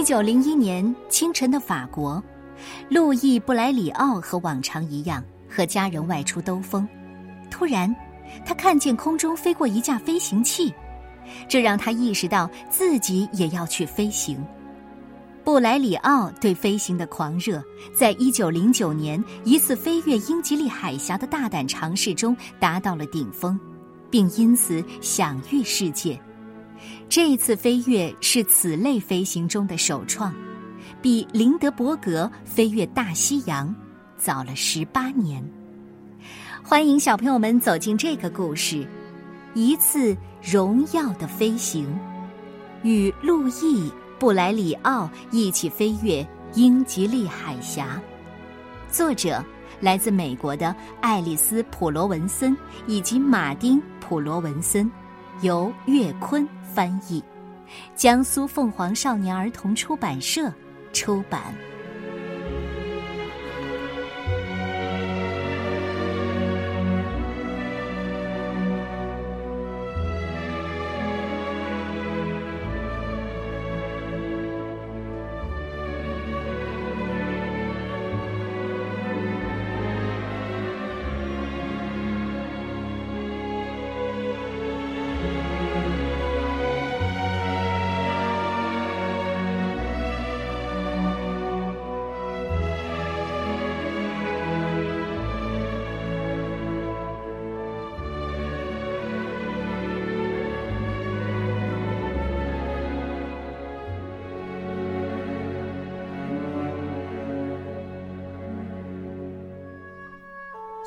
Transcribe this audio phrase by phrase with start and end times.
[0.00, 2.24] 一九零一年清晨的法国，
[2.88, 6.88] 路易布莱里奥和往常一样和家人外出兜风。
[7.50, 7.94] 突然，
[8.46, 10.72] 他看见空中飞过一架飞行器，
[11.46, 14.42] 这让他意识到自己也要去飞行。
[15.44, 17.62] 布莱里奥对飞行的狂热，
[17.94, 23.60] 在一九零九年一次飞越英吉利海峡的大胆尝试中达到了顶峰，
[24.08, 26.18] 并因此享誉世界。
[27.10, 30.32] 这次飞跃是此类飞行中的首创，
[31.02, 33.74] 比林德伯格飞越大西洋
[34.16, 35.44] 早了十八年。
[36.62, 38.86] 欢迎小朋友们走进这个故事：
[39.54, 41.92] 一次荣耀的飞行，
[42.84, 46.24] 与路易·布莱里奥一起飞越
[46.54, 48.00] 英吉利海峡。
[48.88, 49.44] 作者
[49.80, 54.88] 来自美国的爱丽丝·普罗文森以及马丁·普罗文森，
[55.42, 56.48] 由岳坤。
[56.72, 57.20] 翻译，
[57.96, 60.52] 江苏凤凰少年儿童出版社
[60.92, 61.52] 出版。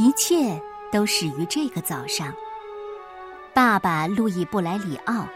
[0.00, 0.58] 一切
[0.90, 2.34] 都始于这个早上。
[3.52, 5.26] 爸爸路易布莱里奥，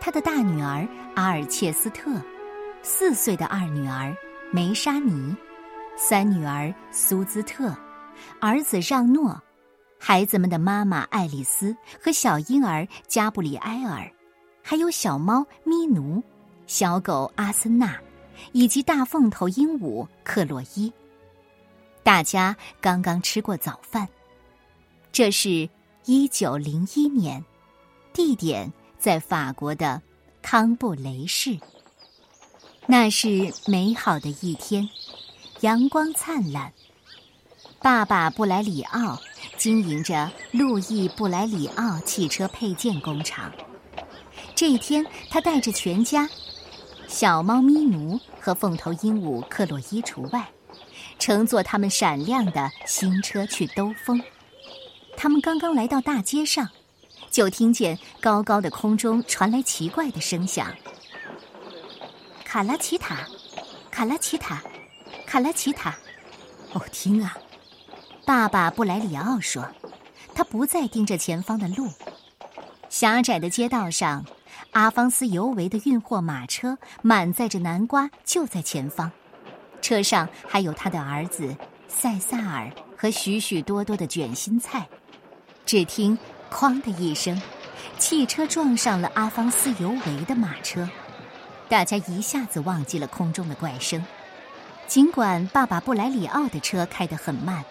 [0.00, 2.12] 他的大女儿阿尔切斯特，
[2.80, 4.16] 四岁的二女儿
[4.52, 5.34] 梅莎尼，
[5.96, 7.76] 三女儿苏兹特，
[8.40, 9.36] 儿子让诺，
[9.98, 14.08] 孩子们的妈妈爱丽丝和小婴儿加布里埃尔，
[14.62, 16.22] 还有小猫咪奴，
[16.68, 17.98] 小狗阿森纳，
[18.52, 20.92] 以及大凤头鹦鹉克洛伊。
[22.04, 24.06] 大家刚刚吃过早饭，
[25.10, 25.66] 这是
[26.04, 27.42] 一九零一年，
[28.12, 30.02] 地点在法国的
[30.42, 31.58] 康布雷市。
[32.86, 34.86] 那是美好的一天，
[35.62, 36.70] 阳光灿烂。
[37.80, 39.18] 爸爸布莱里奥
[39.56, 43.50] 经营着路易布莱里奥汽车配件工厂。
[44.54, 46.28] 这一天，他带着全家，
[47.08, 50.46] 小猫咪奴和凤头鹦鹉克洛伊除外。
[51.18, 54.22] 乘坐他们闪亮的新车去兜风，
[55.16, 56.68] 他们刚刚来到大街上，
[57.30, 60.74] 就听见高高的空中传来奇怪的声响。
[62.44, 63.26] 卡拉奇塔，
[63.90, 64.62] 卡拉奇塔，
[65.26, 65.96] 卡拉奇塔！
[66.72, 67.36] 哦，听啊！
[68.24, 69.66] 爸爸布莱里奥说，
[70.34, 71.88] 他不再盯着前方的路。
[72.88, 74.24] 狭窄的街道上，
[74.72, 79.10] 阿方斯尤维的运货马车满载着南瓜，就在前方。
[79.84, 81.54] 车上还有他的儿子
[81.88, 84.88] 塞萨尔和许许多多的卷心菜。
[85.66, 86.18] 只听
[86.50, 87.38] “哐”的一声，
[87.98, 90.88] 汽车撞上了阿方斯尤维的马车，
[91.68, 94.02] 大家一下子忘记了空中的怪声。
[94.86, 97.62] 尽管爸爸布莱里奥的车开得很慢，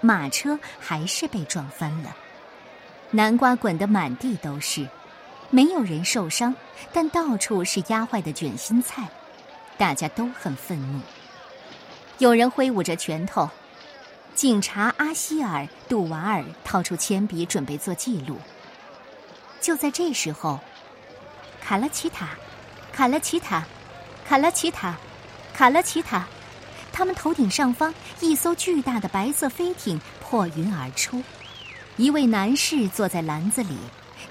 [0.00, 2.16] 马车还是被撞翻了，
[3.10, 4.88] 南瓜滚得满地都是，
[5.50, 6.54] 没有人受伤，
[6.90, 9.06] 但到处是压坏的卷心菜，
[9.76, 11.00] 大家都很愤怒。
[12.20, 13.48] 有人挥舞着拳头，
[14.34, 18.36] 警察阿希尔·杜瓦尔掏出铅笔准备做记录。
[19.58, 20.60] 就在这时候，
[21.62, 22.36] 卡拉奇塔，
[22.92, 23.64] 卡拉奇塔，
[24.28, 24.98] 卡拉奇塔，
[25.54, 26.28] 卡拉奇塔，
[26.92, 31.22] 他们头顶上方一艘巨大的白色飞艇破云而出，
[31.96, 33.78] 一位男士坐在篮子里，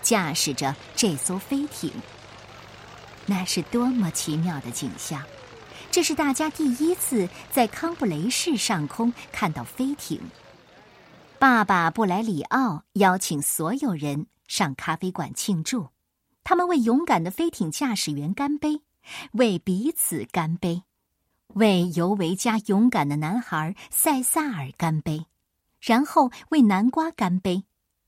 [0.03, 1.91] 驾驶着这艘飞艇。
[3.25, 5.23] 那是多么奇妙的景象！
[5.91, 10.21] 这是大家第一次在康布雷市上空看到飞艇。
[11.39, 15.89] 爸爸布莱里奥邀请所有人上咖啡馆庆祝，
[16.43, 18.81] 他们为勇敢的飞艇驾驶员干杯，
[19.31, 20.83] 为彼此干杯，
[21.55, 25.25] 为尤维加勇敢的男孩塞萨尔干杯，
[25.81, 27.63] 然后为南瓜干杯。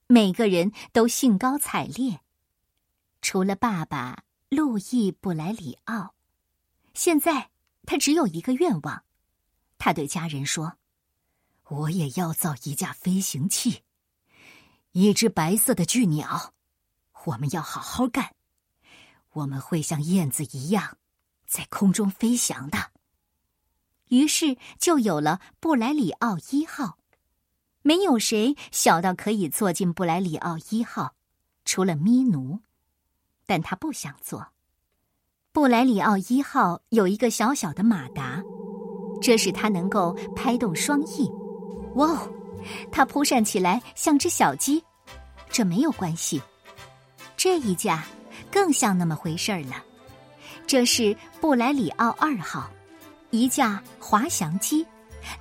[0.07, 2.19] 每个人都兴高采烈，
[3.21, 6.13] 除了爸爸路易布莱里奥。
[6.93, 7.50] 现在。
[7.91, 9.03] 他只有一个愿望，
[9.77, 10.77] 他对家人说
[11.67, 13.83] ：“我也要造一架飞行器，
[14.93, 16.53] 一只白色的巨鸟。
[17.25, 18.33] 我们要好好干，
[19.31, 20.99] 我们会像燕子一样，
[21.45, 22.91] 在空中飞翔的。
[24.07, 26.97] 于是就有了布莱里奥一号。
[27.81, 31.15] 没有谁小到可以坐进布莱里奥一号，
[31.65, 32.61] 除了咪奴，
[33.45, 34.53] 但他不想坐。
[35.53, 38.41] 布莱里奥一号有一个小小的马达，
[39.21, 41.29] 这使它能够拍动双翼。
[41.95, 42.29] 哇哦，
[42.89, 44.81] 它扑扇起来像只小鸡。
[45.49, 46.41] 这没有关系，
[47.35, 48.05] 这一架
[48.49, 49.83] 更像那么回事儿了。
[50.65, 52.71] 这是布莱里奥二号，
[53.31, 54.87] 一架滑翔机，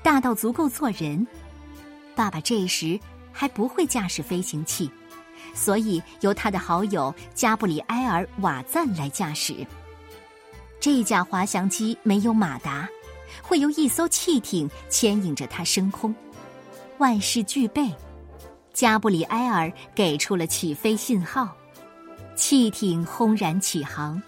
[0.02, 1.24] 大到足够坐人。
[2.16, 2.98] 爸爸这时
[3.30, 4.90] 还不会驾驶飞行器，
[5.54, 9.64] 所以由他的好友加布里埃尔·瓦赞来驾驶。
[10.80, 12.88] 这架滑翔机没有马达，
[13.42, 16.14] 会由一艘汽艇牵引着它升空。
[16.96, 17.94] 万事俱备，
[18.72, 21.54] 加布里埃尔给出了起飞信号，
[22.34, 24.20] 汽艇轰然起航，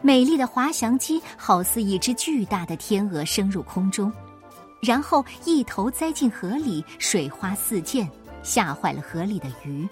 [0.00, 4.12] 美丽的滑翔机好似一只巨大的天鹅升入空中。
[4.80, 8.08] 然后一头栽进河里，水花四溅，
[8.44, 9.88] 吓坏了河里的鱼。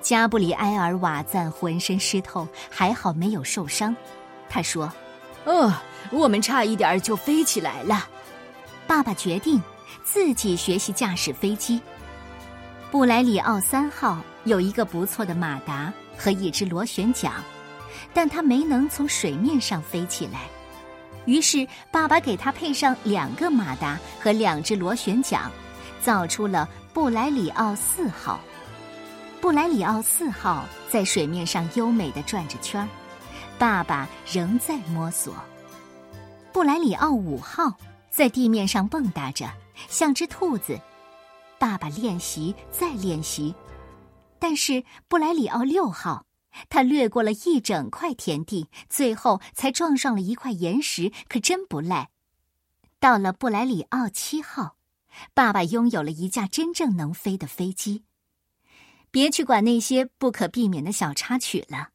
[0.00, 3.94] 加布里埃尔·瓦赞浑身湿透，还好没有受伤。
[4.48, 4.92] 他说
[5.44, 5.72] ：“哦，
[6.10, 8.08] 我们差一点就飞起来了。”
[8.86, 9.62] 爸爸决定
[10.02, 11.80] 自己学习驾驶飞机。
[12.90, 17.32] 布莱里奥三号有一个不错的马达和一只螺旋桨，
[18.14, 20.40] 但他没能从水面上飞起来。
[21.26, 25.50] 于是，爸爸给他配上两个马达和两只螺旋桨，
[26.00, 28.40] 造出了布莱里奥四号。
[29.38, 32.88] 布莱里奥四号在水面上优美的转着圈儿，
[33.58, 35.34] 爸爸仍在摸索。
[36.52, 37.76] 布莱里奥五号
[38.08, 39.50] 在地面上蹦跶着，
[39.88, 40.80] 像只兔子，
[41.58, 43.54] 爸爸练习再练习，
[44.38, 46.24] 但是布莱里奥六号。
[46.70, 52.08] 他掠过了一整块田地，最后才撞上了一块岩石，可真不赖。
[52.98, 54.76] 到了布莱里奥七号，
[55.34, 58.02] 爸爸拥有了一架真正能飞的飞机。
[59.12, 61.90] 别去管那些不可避免的小插曲了，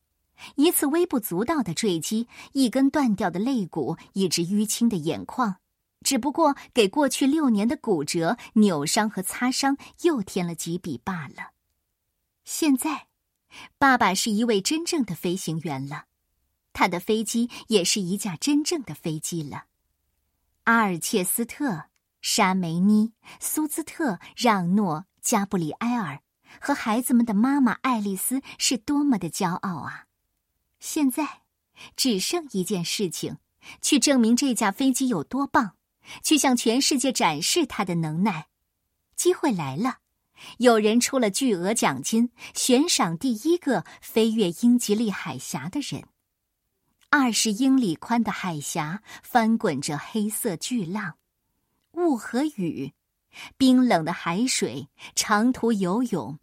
[0.56, 5.58] 一次微不足道的坠机，一根断掉的肋骨，一只淤青的眼眶，
[6.04, 11.52] 只不过给过去六年的骨折、扭伤和擦伤又添了几笔罢了。
[12.44, 13.08] 现在。
[13.78, 16.06] 爸爸是一位真正的飞行员了，
[16.74, 19.66] 他的飞机也是一架真正的飞机了。
[20.64, 21.84] 阿尔切斯特、
[22.20, 26.24] 沙梅尼、苏兹特、让诺、加布里埃尔
[26.60, 30.06] 和孩子们的妈妈爱丽丝是多么的骄傲啊！
[30.84, 31.44] 现在
[31.96, 33.38] 只剩一件事情，
[33.82, 35.78] 去证明这架飞机有多棒，
[36.22, 38.48] 去向全世界展示它的能耐。
[39.16, 40.00] 机会来了。
[40.58, 46.04] 有人出了巨额奖金，悬赏第一个飞越英吉利海峡的人。
[47.10, 51.16] 二十英里宽的海峡翻滚着黑色巨浪，
[51.94, 52.92] 雾和雨，
[53.56, 56.38] 冰冷的海水，长途游泳，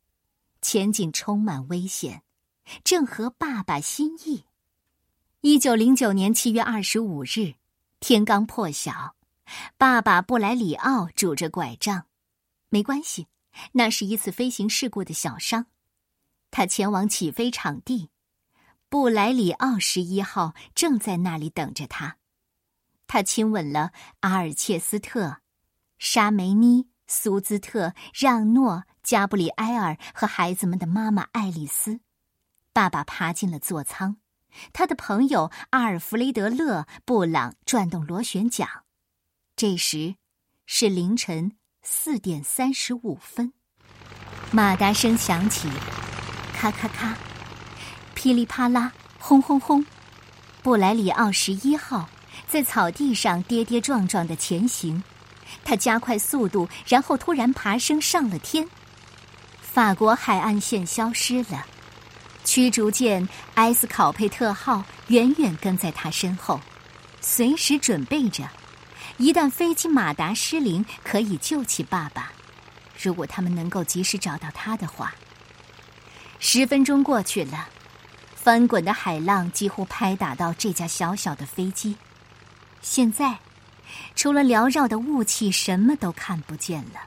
[0.63, 2.23] 前景充满危险，
[2.85, 4.45] 正合爸爸心意。
[5.41, 7.55] 一九零九年七月二十五日，
[7.99, 9.15] 天刚破晓，
[9.79, 12.07] 爸爸布莱里奥拄着拐杖，
[12.69, 13.27] 没关系。
[13.73, 15.67] 那是一次飞行事故的小伤，
[16.51, 18.11] 他前往起飞场地，
[18.89, 22.19] 布莱里奥十一号正在那里等着他。
[23.09, 25.39] 他亲吻了阿尔切斯特、
[25.99, 32.01] 沙梅尼、苏兹特、让诺、加布里埃尔和孩子们的妈妈爱丽丝。
[32.73, 34.17] 爸爸爬进了座舱，
[34.73, 38.69] 他的朋友阿尔弗雷德·勒布朗转动螺旋桨。
[39.57, 40.17] 这时
[40.67, 41.53] 是凌晨。
[41.83, 43.55] 四点三十五分，
[44.51, 45.67] 马达声响起，
[46.53, 47.17] 咔咔咔，
[48.15, 49.85] 噼里啪啦，轰轰轰。
[50.63, 52.07] 布莱里奥十一号
[52.47, 55.03] 在草地上跌跌撞撞的前行，
[55.65, 58.69] 他加快速度，然后突然爬升上了天。
[59.63, 61.67] 法国海岸线消失了，
[62.51, 66.61] 驱逐舰埃斯考佩特号远远跟在他身后，
[67.21, 68.43] 随时准备着。
[69.19, 72.33] 一旦飞机马达失灵，可以救起爸爸。
[73.01, 75.15] 如果他们能够及时找到他的话。
[76.41, 77.69] 十分钟过去了，
[78.35, 81.95] 翻滚的海浪几乎拍打到这架小小的飞机。
[82.83, 83.39] 现在，
[84.17, 87.01] 除了缭绕的雾气，什么都看不见了。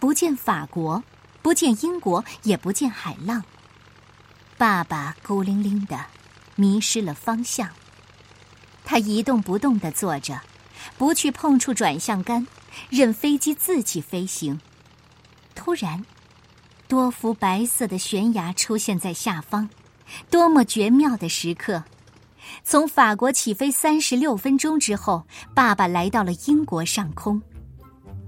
[0.00, 1.04] 不见法国，
[1.42, 3.44] 不见英国，也不见海浪。
[4.64, 6.06] 爸爸孤零零的，
[6.56, 7.68] 迷失了方向。
[8.82, 10.40] 他一动不动的坐着。
[10.96, 12.46] 不去碰触转向杆，
[12.88, 14.58] 任飞机自己飞行。
[15.54, 16.02] 突然，
[16.88, 19.68] 多幅白色的悬崖出现在下方，
[20.30, 21.84] 多么绝妙的时刻！
[22.64, 27.38] 从法国起飞三十六分钟之后，爸爸来到了英国上空。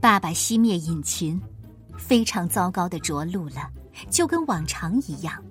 [0.03, 1.41] 爸爸熄灭引擎，
[1.97, 3.71] 非常糟糕的着陆了，
[4.11, 5.43] 就跟往常一样。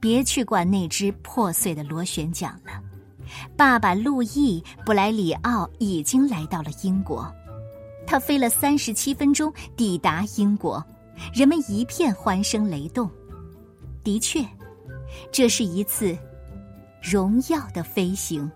[0.00, 2.82] 别去管那只破碎的螺旋桨了。
[3.56, 7.30] 爸爸路易·布莱里奥已经来到了英国，
[8.06, 10.82] 他飞了三十七分钟抵达英国，
[11.34, 13.10] 人们一片欢声雷动。
[14.02, 14.42] 的确，
[15.30, 16.16] 这是一次
[17.02, 18.50] 荣耀的飞行。